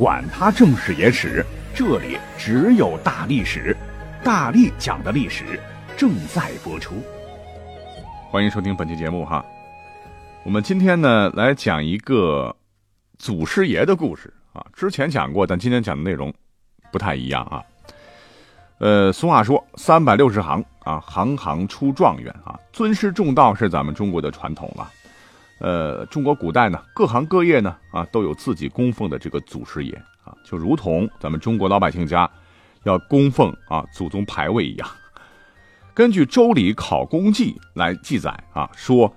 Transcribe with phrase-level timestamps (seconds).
[0.00, 1.44] 管他正史野史。
[1.74, 3.76] 这里只有大历史，
[4.24, 5.60] 大力讲的历史
[5.94, 6.94] 正在播出。
[8.30, 9.44] 欢迎收听本期节目哈。
[10.42, 12.56] 我们今天呢来讲一个
[13.18, 14.64] 祖师爷的故事啊。
[14.72, 16.32] 之前讲过，但今天讲的内容
[16.90, 17.62] 不太一样啊。
[18.78, 22.58] 呃，俗话说三百六十行啊，行行出状元啊。
[22.72, 24.90] 尊师重道是咱们中国的传统了。
[25.60, 29.92] 呃，中国古代呢，各行各业呢啊都有自己供奉的这个祖师爷。
[30.22, 32.30] 啊，就如同咱们中国老百姓家
[32.82, 34.88] 要供奉啊祖宗牌位一样。
[35.94, 39.10] 根据《周礼考工记》来记载啊，说：“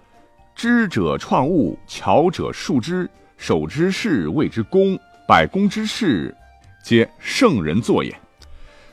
[0.55, 4.97] 知者创物，巧者述之，守之事谓之功，
[5.27, 6.33] 百工之事，
[6.81, 8.13] 皆圣人作也。”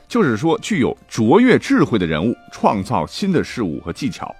[0.07, 4.35] 就是说，具有卓越智慧的人物创造新的事物和技巧，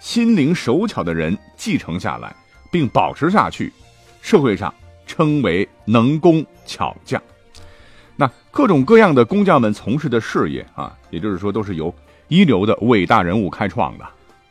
[0.00, 2.34] 心灵手巧的人继承下来
[2.70, 3.72] 并保持下去，
[4.20, 4.72] 社会上。
[5.10, 7.20] 称为能工巧匠，
[8.14, 11.92] 那各种各样的工匠们从事的事业啊，也就是说都是由
[12.28, 14.04] 一流的伟大人物开创的。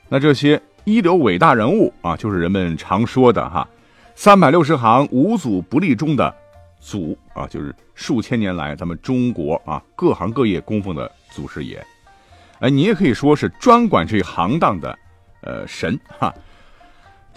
[0.09, 3.69] 那这些一流伟大人物啊，就是人们常说的哈
[4.15, 6.35] “三百六十行，无祖不立”中的
[6.81, 11.85] 祖啊，就是数千年来咱们中国啊各行各业供奉的祖师爷。
[12.61, 14.97] 哎，你也可以说是专管这行当的
[15.41, 16.33] 呃神哈。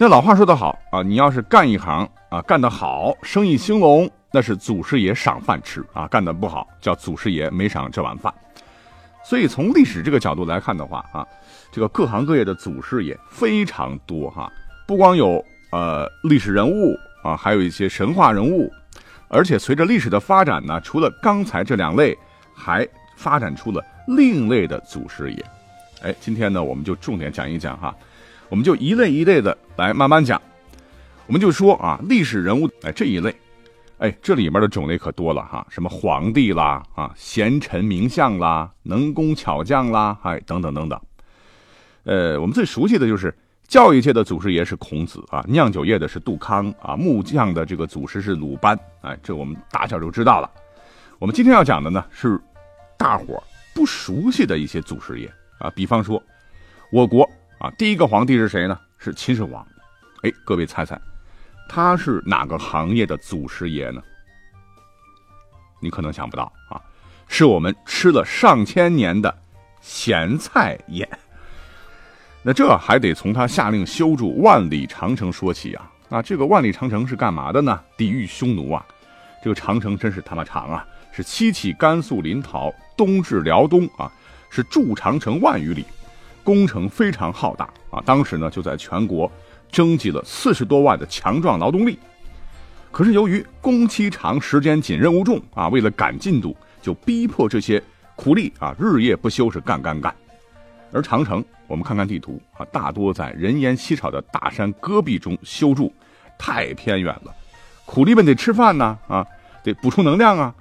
[0.01, 2.09] 那老话说得好啊，你要是干一行。
[2.29, 8.33] 啊，干得好，生意兴隆，那是祖师爷赏饭吃啊；干得不好，叫祖师爷没赏这碗饭。
[9.23, 11.23] 所以从历史这个角度来看的话啊，
[11.71, 14.51] 这个各行各业的祖师爷非常多哈，
[14.87, 18.73] 不光有呃历史人物啊，还有一些神话人物，
[19.27, 22.17] 而且随着历史的发展呢，除了刚才这两类，
[22.55, 22.87] 还
[23.17, 25.45] 发展出了另类的祖师爷。
[26.01, 27.95] 哎，今天呢，我们就重点讲一讲哈，
[28.49, 30.39] 我们就一类一类的来慢慢讲。
[31.25, 33.35] 我们就说啊，历史人物哎这一类，
[33.97, 41.01] 哎这里面的种类可多了哈，什么皇帝啦啊，贤臣名相啦，能工巧匠啦，哎等等等等。
[42.03, 43.35] 呃，我们最熟悉的就是
[43.67, 50.51] 教育界的祖师爷是孔子啊，酿酒业的是杜康啊，木匠的这个祖师是鲁班，哎，这我们大小就知道了。
[51.17, 52.39] 我们今天要讲的呢是
[52.99, 53.41] 大伙
[53.73, 56.21] 不熟悉的一些祖师爷啊，比方说
[56.91, 57.27] 我国
[57.57, 58.77] 啊第一个皇帝是谁呢？
[59.03, 59.65] 是秦始皇。
[60.23, 60.99] 哎，各位猜猜。
[61.67, 64.01] 他是哪个行业的祖师爷呢？
[65.79, 66.79] 你可能想不到啊，
[67.27, 69.35] 是我们吃了上千年的
[69.79, 71.09] 咸菜爷。
[72.43, 75.91] 那这还得从他下令修筑万里长城说起啊。
[76.09, 77.81] 那这个万里长城是干嘛的呢？
[77.95, 78.85] 抵御匈奴啊。
[79.43, 84.11] 这个长城真是他妈长啊，是西起甘肃临洮，东至辽东啊，
[84.49, 85.85] 是筑长城万余里，
[86.43, 88.03] 工程非常浩大啊。
[88.05, 89.31] 当时呢，就在全国。
[89.71, 91.97] 征集了四十多万的强壮劳动力，
[92.91, 97.81] 可是由于工期长、时间紧、任务重啊，为了赶进度，就逼迫这些
[98.15, 100.13] 苦力啊日夜不休，是干干干。
[100.91, 105.93] 而长城，我们看看地图啊，大多在人烟稀少的大山戈壁中修筑，
[106.37, 107.33] 太偏远了，
[107.85, 109.25] 苦力们得吃饭呢啊，
[109.63, 110.53] 得补充能量啊，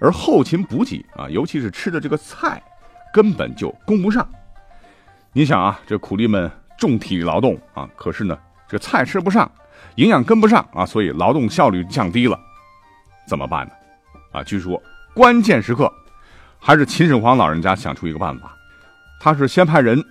[0.00, 2.60] 而后勤补给啊，尤其是吃的这个菜，
[3.14, 4.28] 根本就供不上。
[5.32, 6.50] 你想啊，这苦力们。
[6.80, 8.36] 重体力劳动啊，可是呢，
[8.66, 9.48] 这菜吃不上，
[9.96, 12.36] 营养跟不上啊，所以劳动效率降低了，
[13.28, 13.72] 怎么办呢？
[14.32, 14.82] 啊，据说
[15.14, 15.92] 关键时刻，
[16.58, 18.56] 还是秦始皇老人家想出一个办法，
[19.20, 20.02] 他是先派人，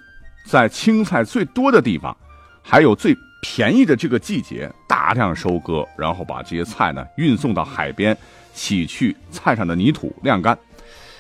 [0.46, 2.16] 在青菜最多的地方，
[2.62, 8.16] 还有最便宜的这个季节，大量收割，然后把这些菜呢运送到海边，
[8.54, 10.56] 洗去菜上的泥土，晾干。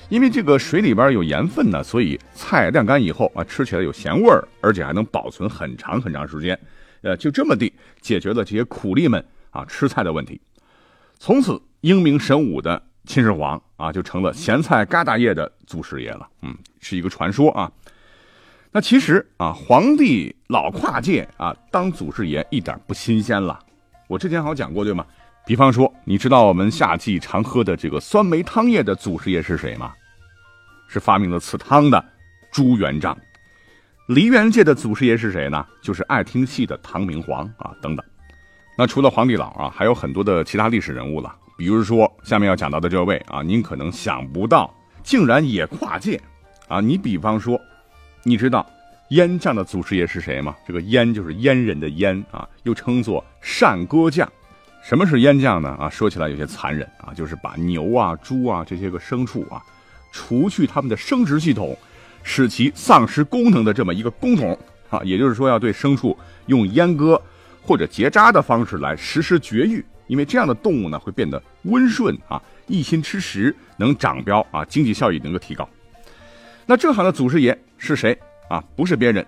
[0.10, 6.60] 因为这个水里边有盐分呢，所以菜晾干以后啊，吃起来有咸味儿，而且还能保存很长很长时间。
[7.02, 10.42] 呃，就这么地解决了这些苦力们啊吃菜的问题。
[11.20, 16.28] 从此，英明神武的秦始皇啊，就成了咸菜疙瘩业的祖师爷了。
[16.42, 17.72] 嗯，是一个传说啊。
[18.72, 23.60] 那其实啊，皇帝老跨界啊，当祖师爷一点不新鲜了。
[24.08, 25.06] 我之前好像讲过，对吗？
[25.46, 29.94] 比方说，你知道我们夏季常喝的这个酸梅汤液的祖师爷是谁吗？
[30.90, 32.04] 是发明了此汤的
[32.52, 33.18] 朱元璋。
[34.08, 35.66] 梨园界的祖师爷是谁呢？
[35.82, 38.06] 就是爱听戏的唐明皇啊，等等。
[38.76, 41.34] 那除了皇帝老啊，还有很多的其他历史人物了。
[41.58, 46.20] 比如说下面要讲到的这位啊，您可能想不到，竟然也跨界
[46.70, 46.80] 啊！
[46.80, 47.60] 你比方说，
[48.24, 48.66] 你知道
[49.10, 50.56] 燕将的祖师爷是谁吗？
[50.66, 54.28] 这个燕就是阉人的阉啊，又称作善歌将。
[54.82, 55.70] 什么是燕将呢？
[55.78, 59.62] 啊，说起来有些残忍啊，就是把牛啊、猪啊这些个牲畜啊，
[60.12, 61.78] 除去他们的生殖系统，
[62.24, 64.58] 使其丧失功能的这么一个工种
[64.90, 65.02] 啊。
[65.04, 66.18] 也就是说，要对牲畜
[66.48, 67.22] 用阉割
[67.62, 75.68] 或者结扎的方式来实施绝育，因为这样的动物呢会变得温顺啊，一心吃食，能长膘啊，经济效益能够提高。
[76.66, 78.18] 那这行的祖师爷是谁
[78.50, 78.64] 啊？
[78.76, 79.26] 不是别人，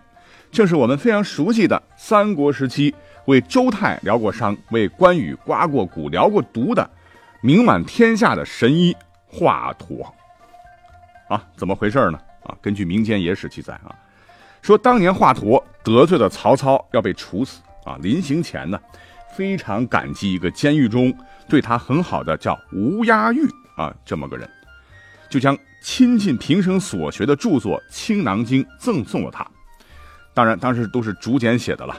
[0.52, 2.94] 正是我们非常熟悉的三国时期。
[3.26, 6.90] 为周泰疗过伤，为关羽刮过骨、疗过毒的，
[7.42, 8.96] 名满天下的神医
[9.28, 10.04] 华佗。
[11.32, 12.20] 啊，怎么回事呢？
[12.44, 13.96] 啊，根据民间野史记载啊，
[14.62, 17.98] 说当年华佗得罪了曹操，要被处死啊。
[18.02, 18.78] 临行前呢，
[19.34, 21.14] 非常感激一个监狱中
[21.48, 23.48] 对他很好的叫吴押玉
[23.78, 24.50] 啊这么个人，
[25.30, 29.48] 就将倾尽平生所学的著作《青囊经》赠送了他。
[30.34, 31.98] 当然，当时都是竹简写的了。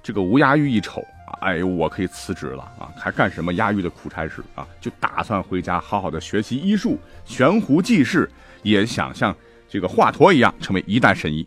[0.00, 1.04] 这个吴押玉一瞅，
[1.44, 2.88] 哎呦，我可以辞职了啊！
[2.96, 4.66] 还干什么押狱的苦差事啊？
[4.80, 8.30] 就打算回家好好的学习医术，悬壶济世，
[8.62, 9.36] 也想像
[9.68, 11.46] 这个华佗一样成为一代神医。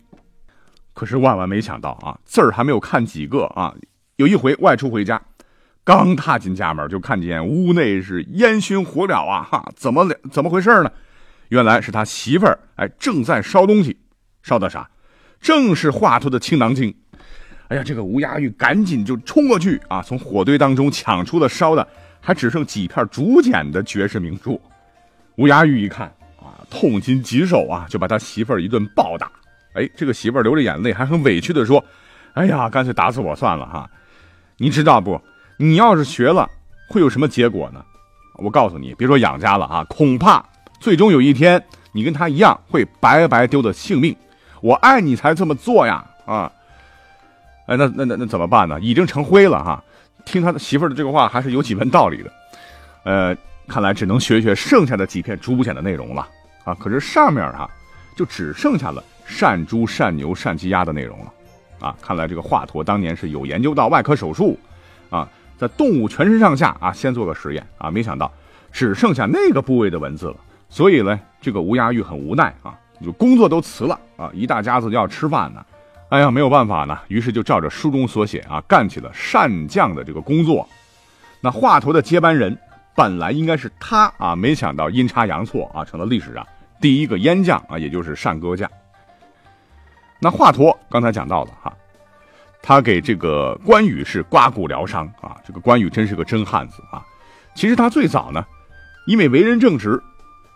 [0.94, 3.74] 可是万万没想到啊，字儿还没有看几个啊，
[4.18, 5.20] 有一回外出回家，
[5.84, 9.42] 刚踏进家门，就看见屋内是烟熏火燎啊！
[9.42, 10.92] 哈，怎么了怎么回事呢？
[11.50, 13.98] 原来是他媳妇儿哎正在烧东西，
[14.44, 14.88] 烧的啥？
[15.42, 16.92] 正是华佗的《青囊经》。
[17.70, 21.86] 哎呀，这个吴押玉赶紧就冲过去啊，从火堆当中抢出了烧的
[22.22, 24.58] 还只剩几片竹简的绝世名著。
[25.36, 26.08] 吴押玉一看
[26.40, 29.30] 啊，痛心疾首啊，就把他媳妇儿一顿暴打。
[29.74, 31.84] 哎，这个媳妇儿流着眼泪，还很委屈的说
[32.34, 33.90] ：“哎呀，干脆打死我算了哈！
[34.58, 35.22] 你知道不？
[35.58, 36.50] 你要是学了，
[36.90, 37.84] 会有什么结果呢？
[38.36, 40.44] 我告诉你，别说养家了啊，恐怕
[40.80, 41.62] 最终有一天
[41.92, 44.16] 你跟他一样会白白丢了性命。
[44.62, 46.52] 我爱你才这么做呀啊！”
[47.68, 48.80] 哎，那那那那怎么办呢？
[48.82, 49.84] 已经成灰了哈。
[50.26, 52.32] 听他的媳妇儿的这个话，还是有几分道理的。
[53.04, 53.36] 呃，
[53.68, 56.28] 看来只能学学剩下的几片竹简的内容了
[56.66, 56.74] 啊。
[56.76, 57.70] 可是上面哈，
[58.16, 61.34] 就只剩下了善猪、善牛、善鸡鸭的内容了
[61.80, 61.96] 啊。
[62.02, 64.60] 看来这个华佗当年是有研究到外科手术
[65.10, 65.28] 啊，
[65.58, 68.32] 在动物全身上下啊，先做个实验啊，没想到
[68.72, 70.36] 只剩下那个部位的文字了。
[70.70, 75.66] 所以呢，这个吴押玉很无奈啊，就工作都辞了啊，一大家子就要吃饭呢。
[76.10, 80.68] 哎呀，没有办法呢，于是就照着书中所写啊，干起了善将的这个工作。
[81.42, 82.58] 那华佗的接班人
[82.96, 86.48] 本来应该是他啊，没想到阴差阳错啊，成了历史上
[86.80, 88.70] 第一个阉将啊，也就是善歌将。
[90.22, 91.74] 那华佗刚才讲到了哈，
[92.64, 97.04] 他给这个关羽是刮骨疗伤啊，这个关羽真是个真汉子啊。
[97.54, 98.46] 其实他最早呢，
[99.08, 100.02] 因为为人正直，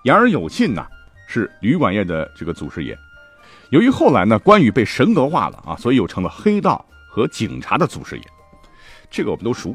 [0.06, 0.88] 言而有信呐，
[1.28, 2.98] 是旅馆业的这个祖师爷。
[3.72, 8.24] 由于后来呢，关羽被神格化了啊，所以又成了黑道和警察的祖师爷。
[9.10, 9.74] 这个我们都熟。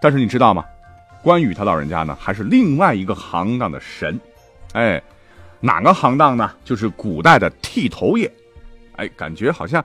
[0.00, 0.64] 但是你知道吗？
[1.20, 4.18] 关羽他老人家呢，还是另外一个行当的神。
[4.72, 5.02] 哎，
[5.58, 6.52] 哪个行当呢？
[6.64, 8.32] 就是古代的剃头业。
[8.94, 9.84] 哎，感觉好像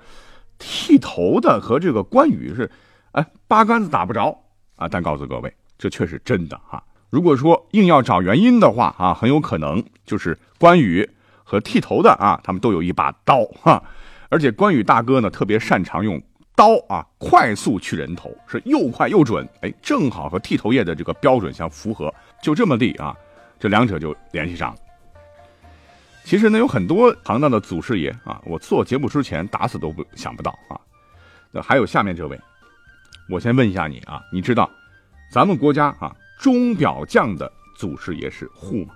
[0.59, 2.69] 剃头的和这个关羽是
[3.13, 4.39] 哎八竿子打不着
[4.75, 4.87] 啊。
[4.87, 6.83] 但告诉各位，这却是真的哈。
[7.09, 11.09] 如果说硬要找原因的话啊，很有可能就是关羽。
[11.43, 13.83] 和剃头的啊，他们都有一把刀哈，
[14.29, 16.21] 而且关羽大哥呢特别擅长用
[16.55, 23.15] 刀啊，快速去人头，是又快又准，哎，正好和剃头业的这个标准相符合，就这么地啊，
[23.59, 24.77] 这两者就联系上了。
[26.23, 30.79] 其实呢，有很多行当的祖师爷啊，我做节目之前打死都不想不到啊。
[31.51, 32.39] 那还有下面这位，
[33.29, 34.69] 我先问一下你啊，你知道
[35.31, 38.93] 咱们国家啊钟表匠的祖师爷是户吗？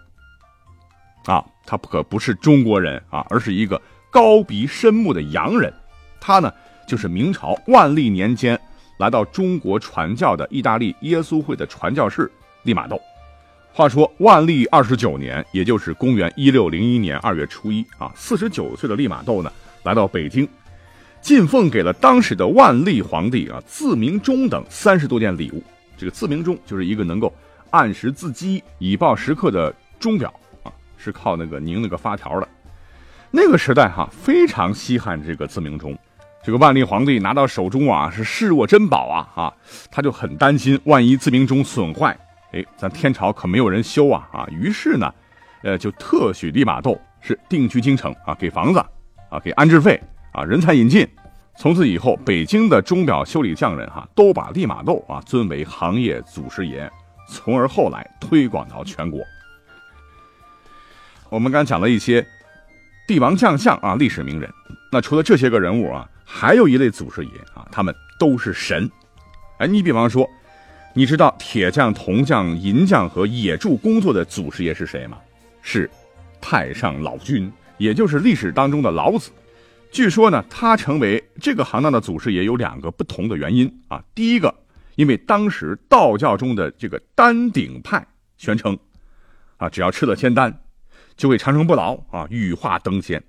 [1.27, 3.79] 啊，他可不是中国人啊，而是一个
[4.09, 5.71] 高鼻深目的洋人。
[6.19, 6.51] 他呢，
[6.87, 8.59] 就是明朝万历年间
[8.97, 12.31] 来到中国传教的意大利耶稣会的传教士
[12.63, 12.99] 利玛窦。
[13.73, 19.51] 话说万历二十九年，也就是公元一六零一年二月初一啊，四十九岁的利玛窦呢，
[19.83, 20.47] 来到北京，
[21.21, 25.61] 进奉给了当时的万历皇帝啊自鸣钟等三十多件礼物。
[25.97, 27.31] 这个自鸣钟就是一个能够
[27.69, 30.33] 按时自击、以报时刻的钟表。
[30.97, 32.47] 是靠那个拧那个发条的，
[33.31, 35.97] 那个时代哈非常稀罕这个自鸣钟，
[36.43, 39.53] 这个万历皇帝拿到手中啊是视若珍宝啊啊，
[39.91, 42.17] 他就很担心万一自鸣钟损坏，
[42.51, 45.13] 哎，咱天朝可没有人修啊啊，于是呢，
[45.63, 48.79] 呃就特许利玛窦是定居京城啊，给房子
[49.29, 50.01] 啊，给安置费
[50.31, 51.07] 啊，人才引进，
[51.57, 56.89] 从此以后北京的钟表修理匠人哈都把利玛窦啊尊为行业祖师爷，
[57.29, 59.19] 从而后来推广到全国。
[61.29, 62.25] 我们刚讲了一些
[63.07, 64.49] 帝王将相啊，历史名人。
[64.91, 68.89] 那除了这些个人物啊，还有一类祖师爷啊，他们都是神。
[69.59, 70.27] 哎，你比方说，
[70.93, 75.17] 你知道铁匠、铜匠、银匠和冶铸工作的祖师爷是谁吗？
[75.61, 75.89] 是
[76.39, 79.31] 太上老君，也就是历史当中的老子。
[79.91, 84.01] 据说呢，他成为这个行当的祖师爷有两个不同的原因啊。
[84.15, 84.53] 第一个，
[84.95, 88.05] 因为当时道教中的这个丹鼎派
[88.37, 88.77] 宣称，
[89.57, 90.57] 啊，只要吃了仙丹，
[91.17, 93.21] 就会长生不老啊，羽化登仙。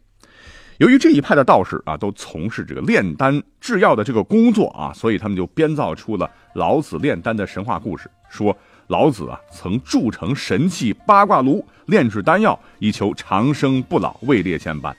[0.77, 14.97] 由于这一派的道士啊，都从事这个炼丹制药的这个工作啊，所以他们就编造出了老子炼丹的神话故事，说老子啊曾铸成神器八卦炉，炼制丹药，以求长生不老，位列仙班。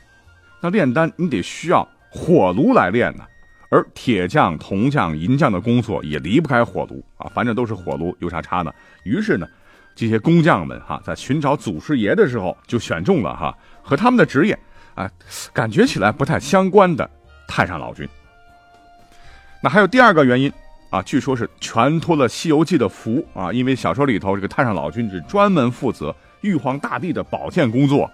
[0.62, 3.24] 那炼丹你得需要火炉来炼呢，
[3.69, 8.74] 而铁匠、铜匠、银匠的工作也离不开火炉啊，反正都是火炉，有啥差呢？
[9.03, 9.48] 于是呢，
[10.00, 13.53] 这些工匠们哈，在寻找祖师爷的时候，就选中了哈
[13.84, 14.58] 和他们的职业。
[14.96, 15.12] 啊，
[15.51, 17.10] 感觉起来不太相关的
[17.50, 18.08] 太上老君。
[19.62, 20.50] 那还有第二个原因
[20.89, 28.10] 啊，据说是全托了《西游记》的福啊，因为小说里头这个太上老君是专门负责玉皇大帝的保健工作，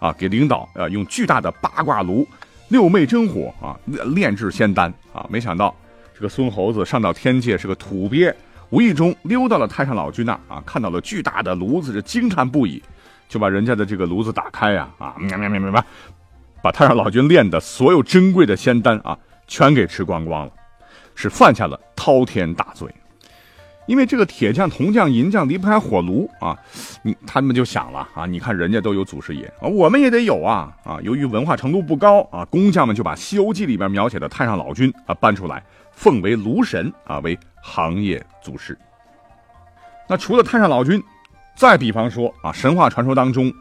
[0.00, 2.26] 啊，给领导啊用巨大的八卦炉、
[2.70, 3.78] 六昧真火啊
[4.16, 5.24] 炼制仙丹啊。
[5.30, 5.72] 没想到
[6.12, 8.34] 这个孙猴子上到天界是个土鳖，
[8.70, 12.82] 无意中溜到了太上老君那啊，看到了巨大的炉子，是惊叹不已，
[13.28, 15.84] 就把人家的这个炉子打开呀啊喵喵喵喵喵。
[16.62, 20.52] 把太上老君炼的所有珍贵的仙丹啊，全给吃光光了，
[21.14, 22.88] 是犯下了滔天大罪。
[23.86, 26.56] 因为这个铁匠、铜匠、银匠离不开火炉啊，
[27.02, 30.98] 你他们就想了啊，你看人家都有祖师爷啊，我们也得有啊啊！
[31.02, 35.60] 由于文化程度不高啊，工匠们就把《西游记》里边描写的太上老君啊搬出来，
[36.00, 38.76] 奉为炉神啊，为行业祖师。
[40.08, 41.02] 那除了太上老君，
[41.54, 43.52] 再比方说啊，神话传说当中。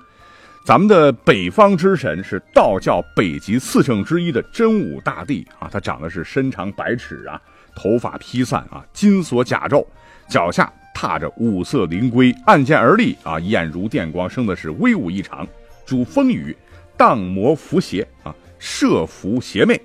[0.65, 7.41] 咱们的北方之神是道教北极四圣之一的真武大帝啊，他长得是身长百尺啊，
[7.75, 9.86] 头发披散啊，金锁甲胄，
[10.29, 15.46] 脚下踏着五色灵龟，按剑而立啊，眼如电光，生的是威武异常，
[15.86, 16.55] 主风雨，
[16.96, 19.77] 荡魔伏邪啊，摄伏邪魅。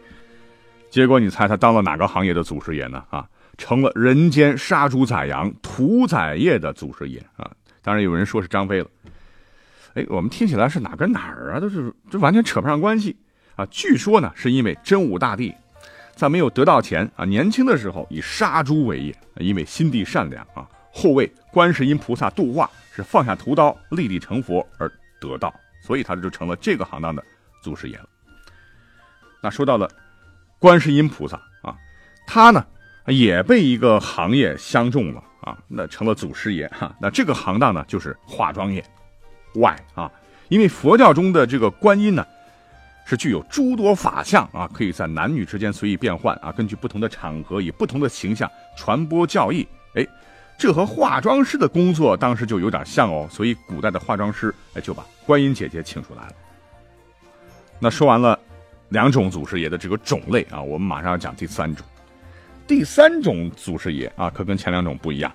[0.94, 3.02] 结果你猜他当了哪个行业的祖师爷呢？
[3.10, 7.50] 啊，成了人间杀猪宰羊、屠宰业的祖师爷啊！
[7.82, 8.86] 当然有人说是张飞了。
[9.94, 11.58] 哎，我们听起来是哪跟哪儿啊？
[11.58, 13.16] 都是这完全扯不上关系
[13.56, 13.66] 啊！
[13.72, 15.52] 据说呢，是因为真武大帝
[16.14, 24.88] 在没有得道前啊，年轻的时候以杀猪为业，因为心地善良啊，后为观世音菩萨度化，是放下屠刀立地成佛而
[25.20, 27.20] 得道，所以他就成了这个行当的
[27.60, 28.08] 祖师爷了。
[29.42, 29.90] 那说到了
[30.64, 31.76] 观世音菩萨啊，
[32.26, 32.64] 他呢
[33.08, 36.96] 也被一个行业相中了啊，那成了祖师爷哈。
[36.98, 38.82] 那这个行当呢，就是化妆业。
[39.56, 40.10] 外啊，
[40.48, 42.26] 因为佛教中的这个观音呢，
[43.04, 49.68] 是具有诸多法相啊，可以在男女之间随意变换啊，根据不同的场合以不同的形象传播教义。
[49.96, 50.06] 哎，
[50.56, 56.32] 这和化妆师的工作当时就有点像哦，所以古代的化妆师哎就把观音姐姐请出来了。
[57.78, 58.40] 那说完了
[58.90, 61.84] 两种祖师爷的这个种类啊，我们马上要讲第三种。
[62.66, 65.32] 第三种祖师爷啊，可跟前两种不一样，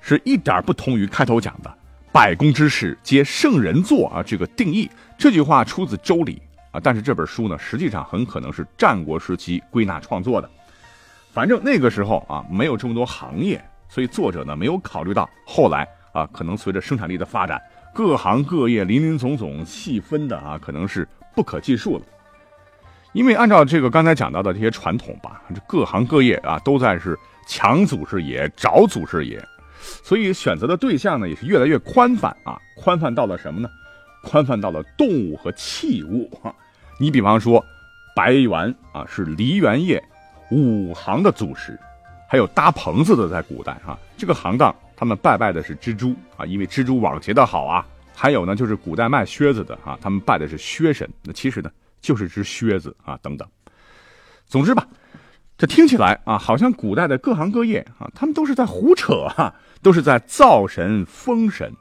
[0.00, 1.72] 是一点不同于开头讲的。
[2.10, 4.22] 百工之事皆圣人做啊！
[4.22, 6.40] 这个定义，这句话出自《周礼》
[6.76, 10.48] 啊，但是这本书呢，实际上很可能是战国时期归纳创作的。
[11.32, 17.60] 反正那个时候啊，没有这么多行业，所以作者呢没有考虑到后来啊，可能随着生产力的发展，
[17.92, 22.04] 各行各业林林总总，细分的啊，可能是不可计数了。
[23.14, 27.18] 因为按照这个刚才讲到的这些传统吧，这各行各业啊，都在是
[27.48, 29.42] 抢祖师爷，找祖师爷。
[30.02, 33.68] 所以选择的对象呢，也是越来越宽泛啊，宽泛到了什么呢？
[34.22, 36.30] 宽泛到了动物和器物。
[36.98, 37.64] 你比方说，
[38.16, 40.02] 白猿啊是梨园业
[40.50, 41.78] 五行的祖师，
[42.28, 47.86] 还有搭棚子的，在古代啊，这个行当他们拜拜的是蜘蛛啊，因为蜘蛛网结的好啊。
[48.16, 51.70] 还有呢，就是古代卖靴子的啊，他们拜的是靴神，那其实呢
[52.04, 53.48] 就是只靴子啊等等。
[54.46, 54.86] 总之吧。
[55.56, 61.72] 这听起来啊，好像古代的各行各业啊，他们都是在胡扯哈，都是在造神封神。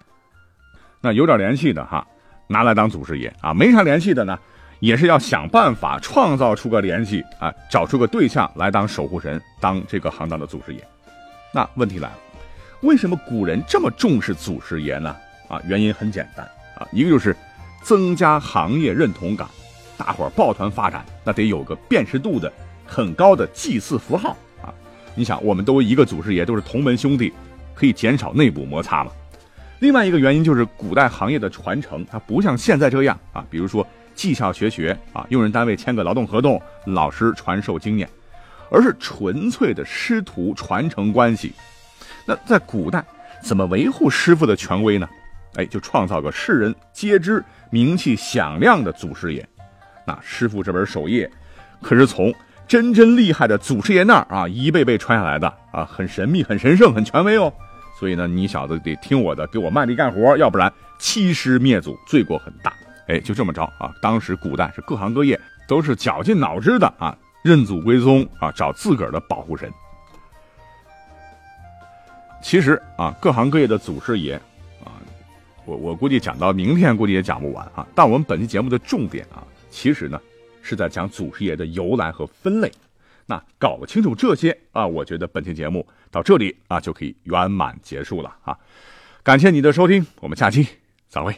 [1.02, 2.06] 那有点联系的哈，
[2.48, 4.38] 拿来当祖师爷啊；没啥联系的呢，
[4.80, 10.88] 也是要想办法创造出个联系啊，找出个对象来当守护神，当这个行当的祖师爷。
[11.52, 12.20] 那问题来了，
[12.84, 15.16] 为什么古人这么重视祖师爷呢？
[15.50, 16.46] 啊，原因很简单
[16.78, 17.36] 啊，一个就是
[17.82, 19.48] 增加行业认同感，
[19.98, 22.52] 大伙儿抱团发展，那得有个辨识度的。
[22.86, 24.72] 很高的祭祀符号啊！
[25.16, 27.34] 你想，我们都一个祖师爷，都是同门兄弟，
[27.74, 29.12] 可以减少内部摩擦嘛。
[29.80, 38.08] 另外一个原因就是古代行业的传承，它不像现在这样啊，比如说技校学学啊，用人单位签个劳动合同，老师传授经验，
[38.70, 41.54] 而是纯粹的师徒传承关系。
[42.26, 43.04] 那在古代
[43.42, 45.10] 怎么维护师傅的权威呢？
[45.56, 49.48] 哎，就创造个世人皆知、名气响亮的祖师爷。
[50.06, 51.28] 那师傅这本手艺，
[51.82, 52.34] 可是从
[52.68, 57.52] 真真厉害的祖师爷那儿啊一辈辈传下来的啊，很神秘、很神圣、很权威哦。
[58.00, 62.74] 所以呢，你小子得听我的，给我卖力干活，要不然欺师灭祖，罪过很大。
[63.08, 63.94] 哎，就这么着啊！
[64.02, 69.70] 当时古代是各行各业都是绞尽脑汁的啊，认祖归宗啊，找自个儿的保护神。
[72.42, 74.36] 其实啊，各行各业的祖师爷
[74.84, 74.96] 啊，
[75.66, 77.86] 我我估计讲到明天估计也讲不完啊。
[77.94, 80.22] 但我们本期节目的重点啊，其实呢
[80.62, 82.72] 是在讲祖师爷的由来和分类。
[83.26, 88.56] 那搞清楚这些啊，我觉得本期节目到这里啊就可以圆满结束了啊！
[89.24, 90.68] 感谢你的收听，我们下期
[91.08, 91.34] 再会。